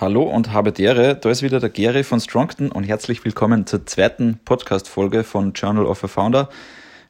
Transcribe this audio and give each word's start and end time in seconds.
Hallo 0.00 0.22
und 0.22 0.52
habe 0.54 0.72
die 0.72 0.84
Ehre, 0.84 1.14
da 1.14 1.28
ist 1.28 1.42
wieder 1.42 1.60
der 1.60 1.68
Gary 1.68 2.04
von 2.04 2.20
Strongton 2.20 2.72
und 2.72 2.84
herzlich 2.84 3.22
willkommen 3.22 3.66
zur 3.66 3.84
zweiten 3.84 4.40
Podcast-Folge 4.46 5.24
von 5.24 5.52
Journal 5.52 5.84
of 5.84 6.02
a 6.02 6.08
Founder. 6.08 6.48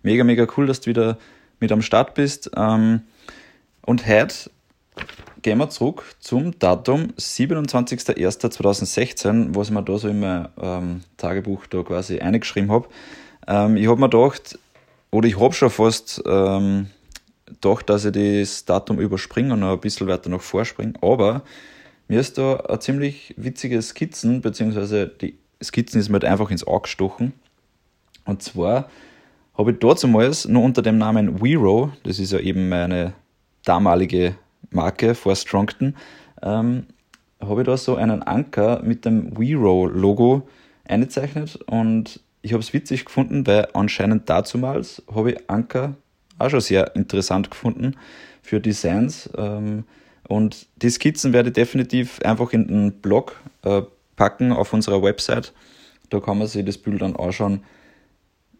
Mega, 0.02 0.25
mega 0.25 0.44
cool, 0.57 0.67
dass 0.67 0.81
du 0.81 0.91
wieder 0.91 1.17
mit 1.61 1.71
am 1.71 1.83
Start 1.83 2.15
bist. 2.15 2.50
Ähm, 2.57 3.03
und 3.87 4.08
heute 4.08 4.50
gehen 5.42 5.58
wir 5.58 5.71
zurück 5.71 6.03
zum 6.18 6.58
Datum 6.58 7.13
27.01.2016, 7.17 9.54
was 9.54 9.68
ich 9.68 9.72
mir 9.72 9.84
da 9.84 9.96
so 9.96 10.09
in 10.09 10.18
mein 10.18 10.48
ähm, 10.61 11.02
Tagebuch 11.16 11.68
da 11.68 11.84
quasi 11.84 12.18
eingeschrieben 12.18 12.72
habe. 12.72 12.88
Ähm, 13.46 13.77
ich 13.77 13.86
habe 13.86 14.00
mir 14.00 14.09
gedacht, 14.09 14.59
oder 15.12 15.29
ich 15.29 15.38
habe 15.38 15.54
schon 15.54 15.70
fast 15.70 16.25
gedacht, 16.25 16.86
dass 17.86 18.04
ich 18.04 18.12
das 18.12 18.64
Datum 18.64 18.98
überspringe 18.98 19.52
und 19.52 19.61
noch 19.61 19.75
ein 19.75 19.80
bisschen 19.80 20.09
weiter 20.09 20.29
nach 20.29 20.41
vorspringe, 20.41 20.95
aber 21.00 21.43
mir 22.11 22.18
ist 22.18 22.38
da 22.38 22.56
ein 22.56 22.80
ziemlich 22.80 23.34
witzige 23.36 23.80
Skizzen, 23.80 24.41
beziehungsweise 24.41 25.06
die 25.06 25.38
Skizzen 25.62 26.00
ist 26.00 26.09
mir 26.09 26.14
halt 26.14 26.24
einfach 26.24 26.50
ins 26.50 26.66
Auge 26.66 26.83
gestochen. 26.83 27.33
Und 28.24 28.42
zwar 28.42 28.91
habe 29.56 29.70
ich 29.70 29.78
damals 29.78 30.48
nur 30.48 30.64
unter 30.64 30.83
dem 30.83 30.98
Namen 30.98 31.41
Wero, 31.41 31.92
das 32.02 32.19
ist 32.19 32.33
ja 32.33 32.41
eben 32.41 32.69
meine 32.69 33.12
damalige 33.64 34.34
Marke 34.70 35.14
vor 35.14 35.36
Strongton, 35.36 35.95
ähm, 36.42 36.86
habe 37.41 37.60
ich 37.60 37.66
da 37.66 37.77
so 37.77 37.95
einen 37.95 38.24
Anker 38.24 38.83
mit 38.83 39.05
dem 39.05 39.38
Wero-Logo 39.38 40.48
eingezeichnet 40.83 41.61
und 41.66 42.19
ich 42.42 42.52
habe 42.52 42.61
es 42.61 42.72
witzig 42.72 43.05
gefunden, 43.05 43.47
weil 43.47 43.69
anscheinend 43.72 44.28
dazumals 44.28 45.00
habe 45.14 45.30
ich 45.30 45.48
Anker 45.48 45.95
auch 46.41 46.50
schon 46.50 46.61
sehr 46.61 46.97
interessant 46.97 47.52
gefunden 47.52 47.95
für 48.42 48.58
Designs. 48.58 49.30
Ähm, 49.38 49.84
und 50.30 50.69
die 50.77 50.91
Skizzen 50.91 51.33
werde 51.33 51.48
ich 51.48 51.55
definitiv 51.55 52.20
einfach 52.23 52.52
in 52.52 52.69
den 52.69 52.93
Blog 52.93 53.34
äh, 53.62 53.83
packen 54.15 54.53
auf 54.53 54.73
unserer 54.73 55.03
Website. 55.03 55.53
Da 56.09 56.20
kann 56.20 56.39
man 56.39 56.47
sich 56.47 56.64
das 56.64 56.78
Bild 56.78 57.03
dann 57.03 57.17
anschauen. 57.17 57.64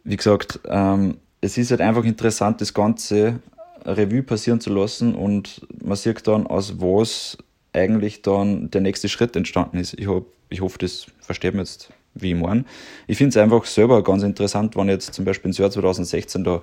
Wie 0.03 0.17
gesagt, 0.17 0.59
ähm, 0.69 1.19
es 1.41 1.57
ist 1.59 1.71
halt 1.71 1.81
einfach 1.81 2.03
interessant, 2.03 2.61
das 2.61 2.75
ganze 2.75 3.39
Revue 3.85 4.25
passieren 4.25 4.61
zu 4.61 4.75
lassen 4.75 5.15
und 5.15 5.65
man 5.81 5.97
sieht 5.97 6.27
dann, 6.27 6.49
aus 6.49 6.81
was 6.81 7.39
eigentlich 7.73 8.23
dann 8.23 8.73
der 8.73 8.81
nächste 8.81 9.09
Schritt 9.09 9.37
entstanden 9.37 9.79
ist. 9.79 9.95
Ich, 9.95 10.09
hab, 10.09 10.25
ich 10.49 10.63
hoffe, 10.63 10.79
das 10.79 11.07
versteht 11.21 11.55
man 11.55 11.67
jetzt, 11.67 11.93
wie 12.15 12.33
ich 12.33 12.37
meine. 12.37 12.65
Ich 13.07 13.17
finde 13.17 13.29
es 13.29 13.37
einfach 13.37 13.65
selber 13.65 14.03
ganz 14.03 14.25
interessant, 14.25 14.75
wenn 14.75 14.89
jetzt 14.89 15.15
zum 15.15 15.25
Beispiel 15.25 15.51
ins 15.51 15.59
Jahr 15.59 15.71
2016 15.71 16.43
da 16.43 16.63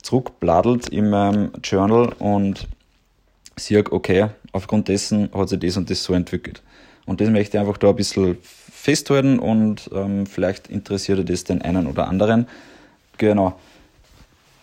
zurückbladelt 0.00 0.88
in 0.88 1.10
meinem 1.10 1.50
Journal 1.62 2.14
und 2.18 2.66
sehe, 3.62 3.84
okay, 3.90 4.28
aufgrund 4.52 4.88
dessen 4.88 5.30
hat 5.34 5.48
sich 5.48 5.60
das 5.60 5.76
und 5.76 5.90
das 5.90 6.02
so 6.02 6.14
entwickelt. 6.14 6.62
Und 7.06 7.20
das 7.20 7.30
möchte 7.30 7.56
ich 7.56 7.60
einfach 7.60 7.78
da 7.78 7.90
ein 7.90 7.96
bisschen 7.96 8.38
festhalten 8.42 9.38
und 9.38 9.90
ähm, 9.92 10.26
vielleicht 10.26 10.68
interessiert 10.68 11.28
das 11.28 11.44
den 11.44 11.62
einen 11.62 11.86
oder 11.86 12.08
anderen. 12.08 12.46
Genau. 13.18 13.58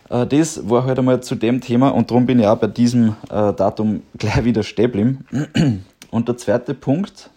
Äh, 0.09 0.25
das 0.27 0.69
war 0.69 0.85
halt 0.85 0.99
einmal 0.99 1.21
zu 1.21 1.35
dem 1.35 1.61
Thema 1.61 1.89
und 1.89 2.09
darum 2.09 2.25
bin 2.25 2.39
ich 2.39 2.47
auch 2.47 2.57
bei 2.57 2.67
diesem 2.67 3.15
äh, 3.29 3.53
Datum 3.53 4.01
gleich 4.17 4.43
wieder 4.43 4.63
stehen 4.63 5.25
Und 6.09 6.29
der 6.29 6.37
zweite 6.37 6.73
Punkt, 6.73 7.29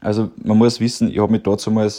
also 0.00 0.30
man 0.36 0.58
muss 0.58 0.80
wissen, 0.80 1.10
ich 1.10 1.18
habe 1.18 1.32
mich 1.32 1.42
dazu 1.42 1.70
mal 1.70 1.90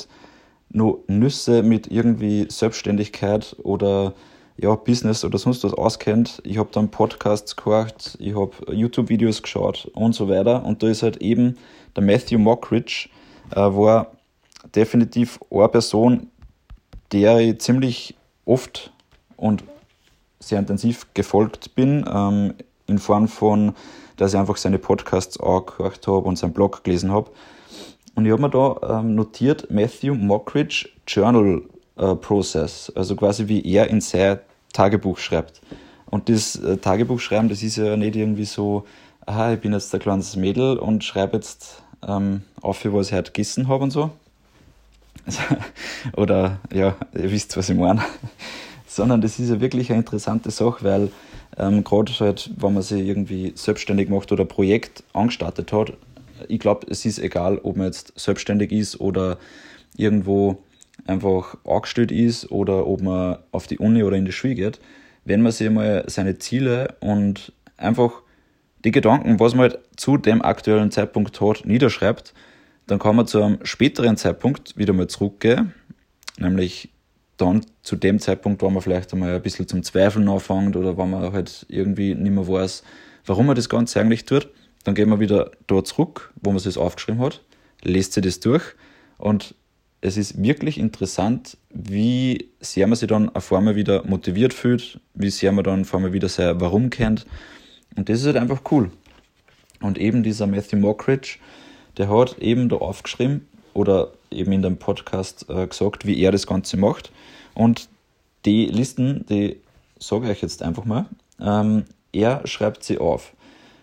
nur 0.69 0.99
Nüsse 1.07 1.63
mit 1.63 1.91
irgendwie 1.91 2.45
Selbstständigkeit 2.49 3.55
oder 3.63 4.13
ja, 4.57 4.73
Business 4.75 5.25
oder 5.25 5.37
sonst 5.37 5.63
was 5.63 5.73
auskennt. 5.73 6.41
Ich 6.45 6.57
habe 6.57 6.69
dann 6.71 6.89
Podcasts 6.89 7.55
gehört, 7.55 8.17
ich 8.19 8.35
habe 8.35 8.51
YouTube-Videos 8.73 9.41
geschaut 9.41 9.89
und 9.93 10.13
so 10.13 10.29
weiter. 10.29 10.63
Und 10.63 10.81
da 10.81 10.87
ist 10.87 11.03
halt 11.03 11.17
eben 11.17 11.57
der 11.95 12.03
Matthew 12.03 12.39
Mockridge, 12.39 13.09
äh, 13.51 13.57
war 13.57 14.11
definitiv 14.73 15.39
eine 15.51 15.67
Person, 15.67 16.27
der 17.11 17.39
ich 17.39 17.59
ziemlich 17.59 18.15
oft 18.45 18.91
und 19.37 19.63
sehr 20.39 20.59
intensiv 20.59 21.07
gefolgt 21.13 21.75
bin, 21.75 22.05
ähm, 22.11 22.53
in 22.87 22.99
Form 22.99 23.27
von, 23.27 23.73
dass 24.17 24.33
ich 24.33 24.39
einfach 24.39 24.57
seine 24.57 24.79
Podcasts 24.79 25.39
auch 25.39 25.65
gehört 25.65 26.07
habe 26.07 26.27
und 26.27 26.37
seinen 26.37 26.53
Blog 26.53 26.83
gelesen 26.83 27.11
habe. 27.11 27.31
Und 28.15 28.25
ich 28.25 28.31
habe 28.31 28.41
mir 28.41 28.49
da 28.49 28.99
ähm, 28.99 29.15
notiert, 29.15 29.69
Matthew 29.69 30.13
Mockridge 30.13 30.89
Journal 31.07 31.63
äh, 31.97 32.15
Process, 32.15 32.91
also 32.95 33.15
quasi 33.15 33.47
wie 33.47 33.65
er 33.65 33.89
in 33.89 34.01
sein 34.01 34.39
Tagebuch 34.73 35.17
schreibt. 35.17 35.61
Und 36.05 36.29
das 36.29 36.55
äh, 36.57 36.77
Tagebuch 36.77 37.19
schreiben, 37.19 37.49
das 37.49 37.63
ist 37.63 37.77
ja 37.77 37.97
nicht 37.97 38.15
irgendwie 38.15 38.45
so, 38.45 38.85
aha, 39.25 39.53
ich 39.53 39.59
bin 39.59 39.73
jetzt 39.73 39.93
ein 39.93 39.99
kleines 39.99 40.35
Mädel 40.35 40.77
und 40.77 41.03
schreibe 41.03 41.37
jetzt 41.37 41.83
ähm, 42.07 42.43
auf, 42.61 42.85
was 42.85 43.07
ich 43.07 43.13
heute 43.13 43.31
gegessen 43.31 43.67
habe 43.67 43.83
und 43.83 43.91
so. 43.91 44.11
Oder 46.15 46.59
ja, 46.73 46.95
ihr 47.13 47.31
wisst, 47.31 47.57
was 47.57 47.69
ich 47.69 47.77
meine. 47.77 48.01
Sondern 48.87 49.21
das 49.21 49.39
ist 49.39 49.49
ja 49.49 49.59
wirklich 49.59 49.89
eine 49.89 49.99
interessante 49.99 50.51
Sache, 50.51 50.83
weil 50.83 51.11
ähm, 51.57 51.83
gerade 51.83 52.11
halt, 52.19 52.51
wenn 52.55 52.73
man 52.73 52.83
sich 52.83 53.05
irgendwie 53.05 53.53
selbstständig 53.55 54.09
macht 54.09 54.31
oder 54.31 54.43
ein 54.43 54.47
Projekt 54.47 55.03
angestartet 55.13 55.73
hat, 55.73 55.93
ich 56.47 56.59
glaube, 56.59 56.87
es 56.89 57.05
ist 57.05 57.19
egal, 57.19 57.59
ob 57.63 57.77
man 57.77 57.87
jetzt 57.87 58.13
selbstständig 58.17 58.71
ist 58.71 58.99
oder 58.99 59.37
irgendwo 59.97 60.57
einfach 61.07 61.57
angestellt 61.65 62.11
ist 62.11 62.51
oder 62.51 62.87
ob 62.87 63.01
man 63.01 63.37
auf 63.51 63.67
die 63.67 63.77
Uni 63.77 64.03
oder 64.03 64.17
in 64.17 64.25
die 64.25 64.31
Schule 64.31 64.55
geht, 64.55 64.79
wenn 65.25 65.41
man 65.41 65.51
sich 65.51 65.69
mal 65.69 66.03
seine 66.07 66.37
Ziele 66.37 66.95
und 66.99 67.51
einfach 67.77 68.21
die 68.83 68.91
Gedanken, 68.91 69.39
was 69.39 69.55
man 69.55 69.71
halt 69.71 69.79
zu 69.97 70.17
dem 70.17 70.41
aktuellen 70.41 70.91
Zeitpunkt 70.91 71.41
hat, 71.41 71.65
niederschreibt, 71.65 72.33
dann 72.87 72.99
kann 72.99 73.15
man 73.15 73.27
zu 73.27 73.41
einem 73.41 73.59
späteren 73.63 74.15
Zeitpunkt 74.17 74.77
wieder 74.77 74.93
mal 74.93 75.07
zurückgehen, 75.07 75.73
nämlich 76.37 76.89
dann 77.37 77.65
zu 77.81 77.95
dem 77.95 78.19
Zeitpunkt, 78.19 78.61
wo 78.61 78.69
man 78.69 78.81
vielleicht 78.81 79.11
einmal 79.11 79.35
ein 79.35 79.41
bisschen 79.41 79.67
zum 79.67 79.83
Zweifeln 79.83 80.29
anfängt 80.29 80.75
oder 80.75 80.97
wenn 80.97 81.09
man 81.09 81.33
halt 81.33 81.65
irgendwie 81.69 82.15
nicht 82.15 82.31
mehr 82.31 82.47
weiß, 82.47 82.83
warum 83.25 83.47
man 83.47 83.55
das 83.55 83.69
Ganze 83.69 83.99
eigentlich 83.99 84.25
tut, 84.25 84.49
dann 84.83 84.95
geht 84.95 85.07
man 85.07 85.19
wieder 85.19 85.51
dort 85.67 85.87
zurück, 85.87 86.31
wo 86.41 86.51
man 86.51 86.57
es 86.57 86.77
aufgeschrieben 86.77 87.21
hat, 87.21 87.41
lest 87.81 88.13
sich 88.13 88.23
das 88.23 88.39
durch 88.39 88.63
und 89.17 89.55
es 90.01 90.17
ist 90.17 90.41
wirklich 90.41 90.77
interessant, 90.77 91.57
wie 91.69 92.49
sehr 92.59 92.87
man 92.87 92.95
sich 92.95 93.07
dann 93.07 93.29
auf 93.35 93.51
einmal 93.51 93.75
wieder 93.75 94.05
motiviert 94.05 94.53
fühlt, 94.53 94.99
wie 95.13 95.29
sehr 95.29 95.51
man 95.51 95.63
dann 95.63 95.81
auf 95.81 95.95
einmal 95.95 96.13
wieder 96.13 96.29
sein 96.29 96.59
Warum 96.61 96.89
kennt. 96.89 97.25
Und 97.95 98.09
das 98.09 98.19
ist 98.19 98.25
halt 98.25 98.37
einfach 98.37 98.61
cool. 98.71 98.91
Und 99.81 99.97
eben 99.97 100.23
dieser 100.23 100.47
Matthew 100.47 100.77
Mockridge, 100.77 101.37
der 101.97 102.09
hat 102.09 102.37
eben 102.39 102.69
da 102.69 102.77
aufgeschrieben 102.77 103.47
oder 103.73 104.11
eben 104.31 104.51
in 104.51 104.61
dem 104.61 104.77
Podcast 104.77 105.45
äh, 105.49 105.67
gesagt, 105.67 106.05
wie 106.05 106.19
er 106.21 106.31
das 106.31 106.47
Ganze 106.47 106.77
macht. 106.77 107.11
Und 107.53 107.89
die 108.45 108.65
Listen, 108.65 109.25
die 109.27 109.57
sage 109.99 110.25
ich 110.25 110.31
euch 110.31 110.41
jetzt 110.41 110.61
einfach 110.61 110.85
mal. 110.85 111.05
Ähm, 111.39 111.85
er 112.11 112.45
schreibt 112.45 112.83
sie 112.83 112.97
auf. 112.97 113.33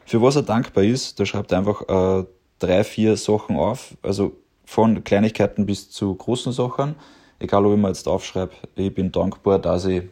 Für 0.07 0.23
was 0.23 0.37
er 0.37 0.43
dankbar 0.43 0.85
ist, 0.85 1.19
da 1.21 1.27
schreibt 1.27 1.53
einfach 1.53 1.83
äh, 1.89 2.25
drei, 2.59 2.85
vier 2.85 3.17
Sachen 3.17 3.57
auf. 3.57 3.97
Also 4.03 4.37
von 4.65 5.05
Kleinigkeiten 5.05 5.67
bis 5.67 5.91
zu 5.91 6.15
großen 6.15 6.53
Sachen. 6.53 6.95
Egal, 7.39 7.67
ob 7.67 7.75
ich 7.75 7.79
mir 7.79 7.89
jetzt 7.89 8.09
aufschreibe, 8.09 8.53
ich 8.77 8.95
bin 8.95 9.13
dankbar, 9.13 9.59
dass 9.59 9.85
ich 9.85 10.03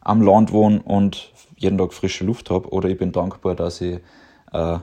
am 0.00 0.22
Land 0.22 0.52
wohne 0.52 0.80
und 0.82 1.32
jeden 1.56 1.78
Tag 1.78 1.92
frische 1.92 2.24
Luft 2.24 2.50
habe. 2.50 2.68
Oder 2.68 2.88
ich 2.88 2.98
bin 2.98 3.12
dankbar, 3.12 3.54
dass 3.54 3.80
ich 3.80 3.98
äh, 4.52 4.78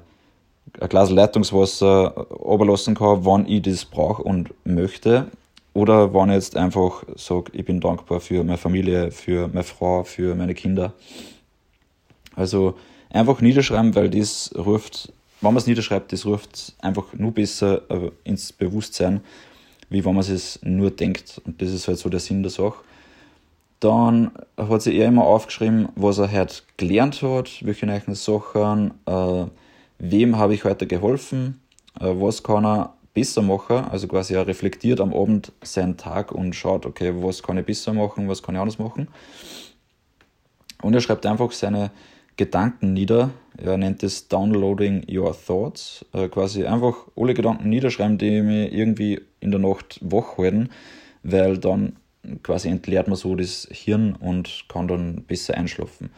ein 0.79 0.89
Glas 0.89 1.09
Leitungswasser 1.09 2.45
oberlassen 2.45 2.95
kann, 2.95 3.25
wann 3.25 3.47
ich 3.47 3.61
das 3.61 3.85
brauche 3.85 4.23
und 4.23 4.53
möchte. 4.65 5.27
Oder 5.73 6.13
wenn 6.13 6.29
ich 6.29 6.35
jetzt 6.35 6.57
einfach 6.57 7.03
sage, 7.15 7.51
ich 7.53 7.65
bin 7.65 7.79
dankbar 7.79 8.19
für 8.19 8.43
meine 8.43 8.57
Familie, 8.57 9.11
für 9.11 9.47
meine 9.47 9.63
Frau, 9.63 10.03
für 10.03 10.35
meine 10.35 10.53
Kinder. 10.53 10.93
Also 12.35 12.75
einfach 13.09 13.41
niederschreiben, 13.41 13.95
weil 13.95 14.09
das 14.09 14.53
ruft 14.55 15.13
wenn 15.43 15.53
man 15.53 15.57
es 15.57 15.67
niederschreibt, 15.67 16.13
das 16.13 16.25
ruft 16.25 16.73
einfach 16.79 17.13
nur 17.13 17.33
besser 17.33 17.81
äh, 17.89 18.11
ins 18.23 18.53
Bewusstsein, 18.53 19.19
wie 19.89 20.03
wenn 20.05 20.15
man 20.15 20.23
es 20.23 20.59
nur 20.63 20.89
denkt. 20.89 21.41
Und 21.45 21.61
das 21.61 21.71
ist 21.71 21.87
halt 21.89 21.99
so 21.99 22.07
der 22.07 22.21
Sinn 22.21 22.43
der 22.43 22.49
Sache. 22.49 22.77
Dann 23.81 24.31
hat 24.55 24.81
sich 24.81 24.95
er 24.95 25.09
immer 25.09 25.25
aufgeschrieben, 25.25 25.89
was 25.95 26.17
er 26.17 26.31
heute 26.31 26.61
gelernt 26.77 27.21
hat, 27.21 27.65
welche 27.65 27.85
neuen 27.85 28.15
Sachen, 28.15 28.93
äh, 29.05 29.45
wem 29.99 30.37
habe 30.37 30.53
ich 30.53 30.63
heute 30.63 30.87
geholfen, 30.87 31.59
äh, 31.99 32.05
was 32.05 32.41
kann 32.41 32.65
er 32.65 32.93
besser 33.13 33.41
machen. 33.41 33.83
Also 33.91 34.07
quasi 34.07 34.35
er 34.35 34.47
reflektiert 34.47 35.01
am 35.01 35.13
Abend 35.13 35.51
seinen 35.61 35.97
Tag 35.97 36.31
und 36.31 36.55
schaut, 36.55 36.85
okay, 36.85 37.13
was 37.17 37.43
kann 37.43 37.57
ich 37.57 37.65
besser 37.65 37.91
machen, 37.91 38.29
was 38.29 38.41
kann 38.41 38.55
ich 38.55 38.61
anders 38.61 38.79
machen. 38.79 39.09
Und 40.81 40.93
er 40.93 41.01
schreibt 41.01 41.25
einfach 41.25 41.51
seine 41.51 41.91
Gedanken 42.37 42.93
nieder. 42.93 43.31
Er 43.57 43.77
nennt 43.77 44.03
es 44.03 44.27
Downloading 44.27 45.05
Your 45.09 45.35
Thoughts. 45.35 46.05
Äh, 46.13 46.27
quasi 46.29 46.65
einfach 46.65 46.95
alle 47.15 47.33
Gedanken 47.33 47.69
niederschreiben, 47.69 48.17
die 48.17 48.41
mir 48.41 48.71
irgendwie 48.71 49.21
in 49.39 49.51
der 49.51 49.59
Nacht 49.59 49.99
wach 50.01 50.37
halten, 50.37 50.69
weil 51.23 51.57
dann 51.57 51.97
quasi 52.41 52.69
entleert 52.69 53.07
man 53.07 53.17
so 53.17 53.35
das 53.35 53.67
Hirn 53.71 54.15
und 54.15 54.65
kann 54.69 54.87
dann 54.87 55.23
besser 55.23 55.55
einschlafen. 55.55 56.09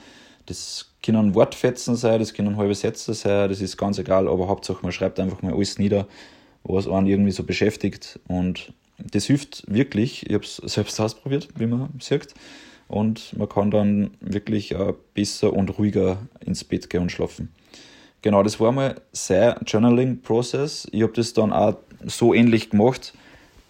Das 0.46 0.94
können 1.04 1.34
Wortfetzen 1.34 1.96
sein, 1.96 2.20
das 2.20 2.34
können 2.34 2.58
halbe 2.58 2.76
Sätze 2.76 3.14
sein, 3.14 3.50
das 3.50 3.62
ist 3.62 3.78
ganz 3.78 3.98
egal, 3.98 4.28
aber 4.28 4.48
Hauptsache 4.48 4.84
man 4.84 4.92
schreibt 4.92 5.20
einfach 5.20 5.42
mal 5.42 5.54
alles 5.54 5.80
nieder, 5.80 6.08
was 6.64 6.88
einen 6.88 7.08
irgendwie 7.08 7.32
so 7.32 7.44
beschäftigt 7.44 8.20
und 8.28 8.74
das 8.98 9.26
hilft 9.26 9.64
wirklich. 9.68 10.26
Ich 10.28 10.34
habe 10.34 10.44
es 10.44 10.58
selbst 10.58 11.00
ausprobiert, 11.00 11.50
wie 11.58 11.66
man 11.66 11.90
sieht. 12.00 12.34
Und 12.88 13.38
man 13.38 13.50
kann 13.50 13.72
dann 13.72 14.12
wirklich 14.20 14.74
äh, 14.74 14.94
besser 15.14 15.54
und 15.54 15.78
ruhiger 15.78 16.18
ins 16.40 16.64
Bett 16.64 16.90
gehen 16.90 17.04
und 17.04 17.12
schlafen. 17.12 17.50
Genau, 18.22 18.44
das 18.44 18.60
war 18.60 18.72
mal 18.72 18.96
sein 19.12 19.56
Journaling-Prozess. 19.66 20.88
Ich 20.92 21.04
habe 21.04 21.14
das 21.14 21.34
dann 21.34 21.54
auch 21.54 21.78
so 22.06 22.34
ähnlich 22.34 22.70
gemacht, 22.70 23.14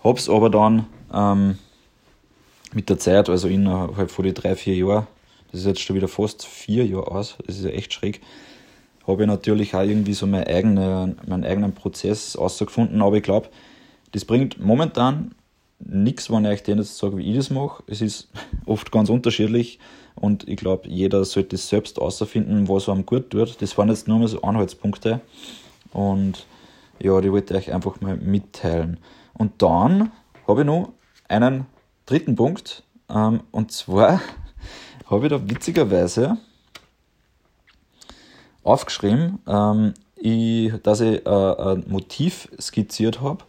habe 0.03 0.17
es 0.17 0.29
aber 0.29 0.49
dann 0.49 0.87
ähm, 1.13 1.57
mit 2.73 2.89
der 2.89 2.99
Zeit, 2.99 3.29
also 3.29 3.47
innerhalb 3.47 4.11
von 4.11 4.25
den 4.25 4.33
drei, 4.33 4.55
vier 4.55 4.75
Jahren, 4.75 5.07
das 5.51 5.61
ist 5.61 5.67
jetzt 5.67 5.81
schon 5.81 5.95
wieder 5.95 6.07
fast 6.07 6.45
vier 6.45 6.85
Jahre 6.85 7.11
aus, 7.11 7.37
das 7.45 7.57
ist 7.57 7.65
ja 7.65 7.71
echt 7.71 7.93
schräg, 7.93 8.21
habe 9.07 9.23
ich 9.23 9.27
natürlich 9.27 9.73
auch 9.75 9.83
irgendwie 9.83 10.13
so 10.13 10.27
meine 10.27 10.47
eigene, 10.47 11.15
meinen 11.27 11.45
eigenen 11.45 11.73
Prozess 11.73 12.35
ausgefunden, 12.35 13.01
aber 13.01 13.17
ich 13.17 13.23
glaube, 13.23 13.49
das 14.11 14.25
bringt 14.25 14.59
momentan 14.59 15.35
nichts, 15.79 16.29
wenn 16.29 16.45
ich 16.45 16.51
euch 16.51 16.63
denen 16.63 16.83
sage, 16.83 17.17
wie 17.17 17.29
ich 17.29 17.37
das 17.37 17.49
mache. 17.49 17.83
Es 17.87 18.01
ist 18.01 18.29
oft 18.65 18.91
ganz 18.91 19.09
unterschiedlich 19.09 19.79
und 20.15 20.47
ich 20.47 20.57
glaube, 20.57 20.87
jeder 20.87 21.23
sollte 21.25 21.55
es 21.55 21.67
selbst 21.67 21.99
außerfinden, 21.99 22.67
was 22.69 22.89
einem 22.89 23.05
gut 23.05 23.29
tut. 23.29 23.61
Das 23.61 23.77
waren 23.77 23.89
jetzt 23.89 24.07
nur 24.07 24.19
mal 24.19 24.27
so 24.27 24.41
Anhaltspunkte 24.41 25.21
und 25.91 26.45
ja, 26.99 27.19
die 27.21 27.31
wollte 27.31 27.53
ich 27.53 27.67
euch 27.67 27.73
einfach 27.73 27.99
mal 28.01 28.15
mitteilen. 28.17 28.97
Und 29.33 29.61
dann 29.61 30.11
habe 30.47 30.61
ich 30.61 30.67
noch 30.67 30.93
einen 31.27 31.65
dritten 32.05 32.35
Punkt 32.35 32.83
ähm, 33.09 33.41
und 33.51 33.71
zwar 33.71 34.21
habe 35.07 35.25
ich 35.25 35.29
da 35.29 35.49
witzigerweise 35.49 36.37
aufgeschrieben, 38.63 39.39
ähm, 39.47 39.93
ich, 40.15 40.71
dass 40.81 41.01
ich 41.01 41.25
äh, 41.25 41.29
ein 41.29 41.83
Motiv 41.87 42.49
skizziert 42.59 43.21
habe 43.21 43.43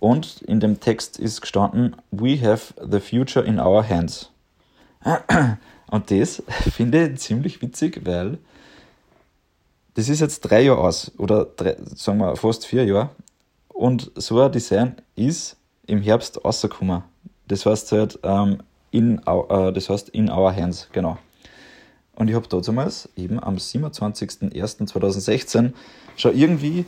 und 0.00 0.42
in 0.42 0.60
dem 0.60 0.80
Text 0.80 1.18
ist 1.18 1.40
gestanden, 1.40 1.96
We 2.10 2.40
have 2.40 2.74
the 2.80 3.00
future 3.00 3.44
in 3.44 3.60
our 3.60 3.88
hands. 3.88 4.30
Und 5.90 6.10
das 6.10 6.42
finde 6.70 7.08
ich 7.08 7.18
ziemlich 7.18 7.62
witzig, 7.62 8.02
weil 8.04 8.38
das 9.94 10.08
ist 10.08 10.20
jetzt 10.20 10.40
drei 10.42 10.62
Jahre 10.62 10.80
aus 10.80 11.12
oder 11.18 11.44
drei, 11.44 11.76
sagen 11.94 12.18
wir 12.18 12.36
fast 12.36 12.66
vier 12.66 12.84
Jahre 12.84 13.10
und 13.68 14.10
so 14.14 14.40
ein 14.40 14.52
Design 14.52 14.96
ist 15.16 15.56
im 15.86 16.00
Herbst 16.02 16.44
rausgekommen. 16.44 17.02
Das 17.48 17.66
heißt 17.66 17.90
halt 17.92 18.18
ähm, 18.22 18.58
in, 18.90 19.20
uh, 19.26 19.70
das 19.72 19.88
heißt 19.88 20.10
in 20.10 20.30
our 20.30 20.54
hands, 20.54 20.88
genau. 20.92 21.16
Und 22.14 22.28
ich 22.28 22.34
habe 22.34 22.46
damals 22.48 23.08
eben 23.16 23.42
am 23.42 23.56
27.01.2016 23.56 25.72
schon 26.16 26.36
irgendwie 26.36 26.84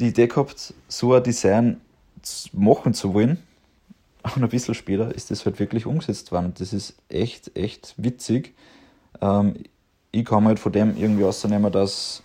die 0.00 0.08
Idee 0.08 0.26
gehabt, 0.26 0.74
so 0.88 1.14
ein 1.14 1.22
Design 1.22 1.80
machen 2.52 2.94
zu 2.94 3.14
wollen. 3.14 3.42
Und 4.22 4.42
ein 4.42 4.48
bisschen 4.48 4.74
später 4.74 5.14
ist 5.14 5.30
das 5.30 5.46
halt 5.46 5.58
wirklich 5.58 5.86
umgesetzt 5.86 6.32
worden. 6.32 6.52
Das 6.58 6.72
ist 6.72 6.96
echt, 7.08 7.56
echt 7.56 7.94
witzig. 7.96 8.54
Ähm, 9.20 9.54
ich 10.12 10.24
kann 10.24 10.44
halt 10.44 10.58
von 10.58 10.72
dem 10.72 10.96
irgendwie 10.96 11.24
ausnehmen, 11.24 11.70
dass, 11.72 12.22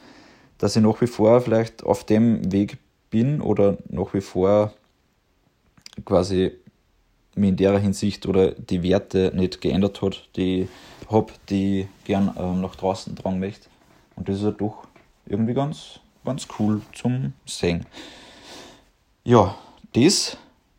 dass 0.58 0.76
ich 0.76 0.82
nach 0.82 1.00
wie 1.02 1.08
vor 1.08 1.42
vielleicht 1.42 1.84
auf 1.84 2.04
dem 2.04 2.52
Weg 2.52 2.78
bin 3.10 3.42
oder 3.42 3.78
nach 3.90 4.14
wie 4.14 4.22
vor 4.22 4.74
quasi 6.06 6.52
mich 7.36 7.50
in 7.50 7.58
der 7.58 7.78
Hinsicht 7.80 8.26
oder 8.26 8.52
die 8.52 8.84
Werte 8.84 9.32
nicht 9.36 9.62
geändert 9.62 10.02
hat, 10.02 10.28
die 10.36 10.64
ich 10.64 11.12
habe, 11.12 11.34
die 11.50 11.88
gern 12.06 12.34
ähm, 12.38 12.62
nach 12.62 12.76
draußen 12.76 13.16
tragen 13.16 13.40
möchte. 13.40 13.68
Und 14.16 14.28
das 14.30 14.38
ist 14.38 14.42
ja 14.42 14.48
halt 14.50 14.62
doch 14.62 14.88
irgendwie 15.26 15.54
ganz, 15.54 16.00
ganz 16.26 16.48
cool 16.60 16.82
zum 16.94 17.34
Sehen. 17.46 17.86
Ja, 19.24 19.56
das 19.94 20.38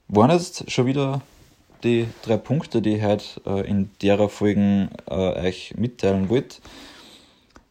waren 0.09 0.31
jetzt 0.31 0.71
schon 0.71 0.87
wieder 0.87 1.23
die 1.83 2.07
drei 2.23 2.37
Punkte, 2.37 2.83
die 2.83 2.97
ich 2.97 3.03
heute 3.03 3.25
äh, 3.47 3.69
in 3.69 3.91
derer 4.03 4.29
Folgen 4.29 4.91
äh, 5.09 5.47
euch 5.47 5.75
mitteilen 5.77 6.29
wollte. 6.29 6.57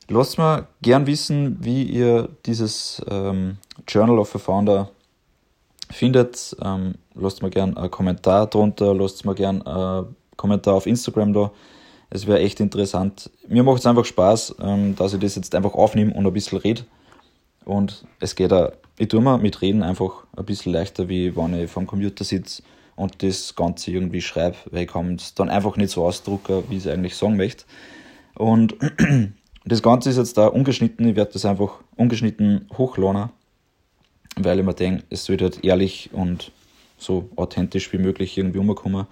Lasst 0.07 0.38
mir 0.38 0.68
gern 0.81 1.07
wissen, 1.07 1.57
wie 1.62 1.84
ihr 1.84 2.30
dieses 2.45 3.01
ähm, 3.10 3.57
Journal 3.88 4.19
of 4.19 4.36
a 4.36 4.40
Founder 4.40 4.90
findet. 5.90 6.56
Ähm, 6.62 6.95
lasst 7.16 7.42
mir 7.42 7.50
gern 7.50 7.78
einen 7.78 7.92
Kommentar 7.92 8.48
drunter, 8.48 8.94
lasst 8.94 9.25
mir 9.25 9.36
gern 9.36 9.62
einen 9.62 10.16
Kommentar 10.36 10.75
auf 10.75 10.86
Instagram 10.86 11.34
da. 11.34 11.51
Es 12.10 12.28
wäre 12.28 12.40
echt 12.40 12.60
interessant. 12.60 13.31
Mir 13.48 13.63
macht 13.63 13.80
es 13.80 13.86
einfach 13.86 14.06
Spaß, 14.06 14.56
ähm, 14.62 14.95
dass 14.95 15.13
ich 15.13 15.19
das 15.19 15.36
jetzt 15.36 15.56
einfach 15.56 15.74
aufnehme 15.74 16.13
und 16.13 16.28
ein 16.28 16.34
bisschen 16.34 16.60
rede. 16.60 16.84
Und 17.66 18.06
es 18.19 18.36
geht 18.36 18.54
auch 18.54 18.72
ich 19.04 19.10
tue 19.10 19.20
mir 19.20 19.38
mit 19.38 19.62
Reden 19.62 19.84
einfach 19.84 20.24
ein 20.38 20.46
bisschen 20.46 20.72
leichter, 20.72 21.10
wie 21.10 21.36
wenn 21.36 21.54
ich 21.62 21.70
vom 21.70 21.86
Computer 21.86 22.24
sitze 22.24 22.64
und 22.96 23.22
das 23.22 23.54
Ganze 23.54 23.92
irgendwie 23.92 24.22
schreibe, 24.22 24.56
weil 24.72 24.84
ich 24.84 24.88
kann 24.88 25.16
es 25.16 25.34
dann 25.36 25.50
einfach 25.50 25.76
nicht 25.76 25.92
so 25.92 26.06
ausdrucken, 26.06 26.64
wie 26.70 26.78
ich 26.78 26.86
es 26.86 26.92
eigentlich 26.92 27.18
sagen 27.18 27.36
möchte. 27.36 27.66
Und 28.36 28.76
das 29.66 29.84
Ganze 29.84 30.10
ist 30.10 30.18
jetzt 30.18 30.38
da 30.38 30.48
ungeschnitten, 30.48 31.06
ich 31.06 31.18
werde 31.18 31.34
das 31.34 31.44
einfach 31.44 31.80
ungeschnitten 31.98 32.70
hochladen, 32.78 33.30
weil 34.38 34.60
ich 34.60 34.66
mir 34.66 34.74
denke, 34.74 35.04
es 35.10 35.28
wird 35.28 35.42
halt 35.42 35.66
ehrlich 35.66 36.10
und 36.14 36.54
so 36.98 37.30
authentisch 37.36 37.92
wie 37.92 37.98
möglich 37.98 38.38
irgendwie 38.38 38.60
umkommen. 38.60 39.08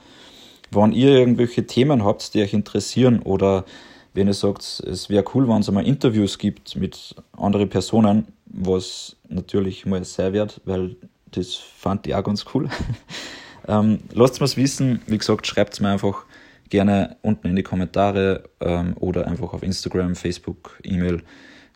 Wenn 0.71 0.93
ihr 0.93 1.09
irgendwelche 1.09 1.67
Themen 1.67 2.05
habt, 2.05 2.33
die 2.33 2.41
euch 2.41 2.53
interessieren 2.53 3.19
oder 3.23 3.65
wenn 4.13 4.27
ihr 4.27 4.33
sagt, 4.33 4.61
es 4.61 5.09
wäre 5.09 5.23
cool, 5.33 5.47
wenn 5.47 5.61
es 5.61 5.71
mal 5.71 5.85
Interviews 5.85 6.37
gibt 6.37 6.75
mit 6.75 7.15
anderen 7.37 7.69
Personen, 7.69 8.27
was 8.45 9.15
natürlich 9.29 9.85
mal 9.85 10.03
sein 10.03 10.33
wird, 10.33 10.61
weil 10.65 10.95
das 11.31 11.55
fand 11.55 12.07
ich 12.07 12.15
auch 12.15 12.23
ganz 12.23 12.45
cool. 12.53 12.69
ähm, 13.67 13.99
lasst 14.13 14.39
mir 14.39 14.45
es 14.45 14.57
wissen, 14.57 15.01
wie 15.07 15.17
gesagt, 15.17 15.47
schreibt 15.47 15.73
es 15.73 15.79
mir 15.79 15.89
einfach 15.89 16.25
gerne 16.69 17.17
unten 17.21 17.47
in 17.47 17.55
die 17.55 17.63
Kommentare 17.63 18.43
ähm, 18.59 18.95
oder 18.99 19.27
einfach 19.27 19.53
auf 19.53 19.63
Instagram, 19.63 20.15
Facebook, 20.15 20.79
E-Mail. 20.83 21.23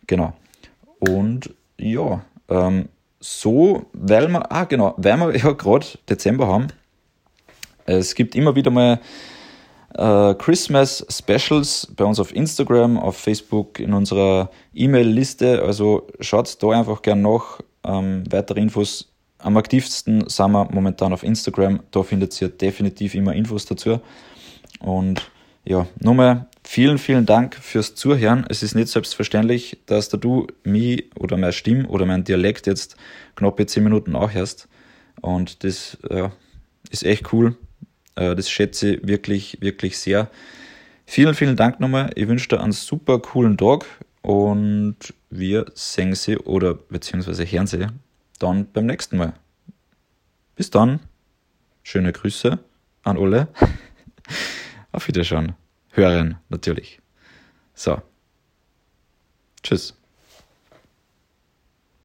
Genau. 0.06 0.34
Und 0.98 1.54
ja, 1.78 2.24
ähm, 2.48 2.88
so, 3.20 3.86
weil 3.92 4.28
wir, 4.28 4.52
ah 4.52 4.64
genau, 4.64 4.94
weil 4.98 5.18
wir 5.18 5.36
ja 5.36 5.52
gerade 5.52 5.86
Dezember 6.08 6.46
haben, 6.46 6.68
es 7.86 8.14
gibt 8.14 8.34
immer 8.34 8.54
wieder 8.54 8.70
mal 8.70 9.00
äh, 9.96 10.34
Christmas 10.34 11.06
Specials 11.08 11.88
bei 11.96 12.04
uns 12.04 12.20
auf 12.20 12.34
Instagram, 12.34 12.98
auf 12.98 13.16
Facebook, 13.16 13.80
in 13.80 13.92
unserer 13.92 14.50
E-Mail-Liste. 14.74 15.62
Also 15.62 16.06
schaut 16.20 16.62
da 16.62 16.70
einfach 16.70 17.02
gern 17.02 17.22
nach. 17.22 17.60
Ähm, 17.84 18.24
weitere 18.30 18.60
Infos 18.60 19.12
am 19.38 19.56
aktivsten 19.56 20.28
sind 20.28 20.52
wir 20.52 20.68
momentan 20.70 21.12
auf 21.12 21.22
Instagram. 21.22 21.80
Da 21.90 22.02
findet 22.02 22.40
ihr 22.40 22.48
definitiv 22.48 23.14
immer 23.14 23.34
Infos 23.34 23.66
dazu. 23.66 24.00
Und 24.80 25.30
ja, 25.64 25.86
nochmal 26.00 26.46
vielen, 26.62 26.98
vielen 26.98 27.26
Dank 27.26 27.54
fürs 27.54 27.94
Zuhören. 27.94 28.44
Es 28.48 28.62
ist 28.62 28.74
nicht 28.74 28.88
selbstverständlich, 28.88 29.78
dass 29.86 30.08
du 30.08 30.46
mich 30.64 31.10
oder 31.18 31.36
meine 31.36 31.52
Stimme 31.52 31.88
oder 31.88 32.06
mein 32.06 32.24
Dialekt 32.24 32.66
jetzt 32.66 32.96
knappe 33.34 33.66
10 33.66 33.82
Minuten 33.84 34.12
nachhörst. 34.12 34.68
Und 35.20 35.64
das 35.64 35.96
ja, 36.10 36.32
ist 36.90 37.04
echt 37.04 37.32
cool. 37.32 37.56
Äh, 38.16 38.34
das 38.34 38.50
schätze 38.50 38.96
ich 38.96 39.06
wirklich, 39.06 39.58
wirklich 39.60 39.98
sehr. 39.98 40.30
Vielen, 41.06 41.34
vielen 41.34 41.56
Dank 41.56 41.78
nochmal. 41.78 42.10
Ich 42.16 42.26
wünsche 42.26 42.48
dir 42.48 42.60
einen 42.60 42.72
super 42.72 43.20
coolen 43.20 43.56
Tag 43.56 43.86
und 44.22 44.96
wir 45.30 45.66
sehen 45.74 46.14
sie 46.14 46.36
oder 46.36 46.74
beziehungsweise 46.74 47.44
hören 47.44 47.68
sie 47.68 47.86
dann 48.40 48.70
beim 48.72 48.86
nächsten 48.86 49.16
Mal. 49.16 49.34
Bis 50.56 50.70
dann. 50.70 51.00
Schöne 51.84 52.12
Grüße 52.12 52.58
an 53.04 53.18
alle. 53.18 53.48
Auf 54.92 55.06
Wiederschauen. 55.06 55.54
Hören 55.92 56.38
natürlich. 56.48 57.00
So. 57.74 58.02
Tschüss. 59.62 59.94